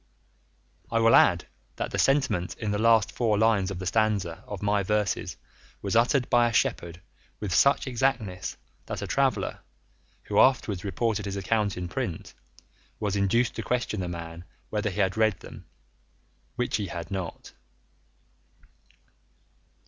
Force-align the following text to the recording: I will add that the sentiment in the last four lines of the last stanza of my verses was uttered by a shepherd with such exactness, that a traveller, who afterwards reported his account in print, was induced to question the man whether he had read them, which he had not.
I 0.89 0.97
will 0.97 1.13
add 1.15 1.45
that 1.75 1.91
the 1.91 1.99
sentiment 1.99 2.57
in 2.57 2.71
the 2.71 2.79
last 2.79 3.11
four 3.11 3.37
lines 3.37 3.69
of 3.69 3.77
the 3.77 3.83
last 3.83 3.89
stanza 3.89 4.43
of 4.47 4.63
my 4.63 4.81
verses 4.81 5.37
was 5.83 5.95
uttered 5.95 6.27
by 6.27 6.49
a 6.49 6.53
shepherd 6.53 7.01
with 7.39 7.53
such 7.53 7.85
exactness, 7.85 8.57
that 8.87 9.03
a 9.03 9.05
traveller, 9.05 9.59
who 10.23 10.39
afterwards 10.39 10.83
reported 10.83 11.25
his 11.25 11.35
account 11.35 11.77
in 11.77 11.87
print, 11.87 12.33
was 12.99 13.15
induced 13.15 13.53
to 13.57 13.61
question 13.61 13.99
the 13.99 14.07
man 14.09 14.43
whether 14.71 14.89
he 14.89 15.01
had 15.01 15.17
read 15.17 15.39
them, 15.41 15.65
which 16.55 16.77
he 16.77 16.87
had 16.87 17.11
not. 17.11 17.53